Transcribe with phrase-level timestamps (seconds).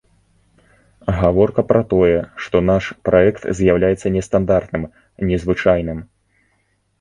[1.17, 2.15] Гаворка пра тое,
[2.45, 4.83] што наш праект з'яўляецца нестандартным,
[5.35, 5.99] незвычайным.